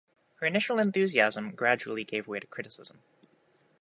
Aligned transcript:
Her 0.37 0.47
initial 0.47 0.79
enthusiasm 0.79 1.51
gradually 1.53 2.03
gave 2.03 2.27
way 2.27 2.39
to 2.39 2.47
criticism. 2.47 3.03